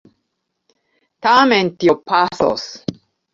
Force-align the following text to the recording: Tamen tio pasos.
Tamen 1.27 1.69
tio 1.85 1.97
pasos. 2.13 2.67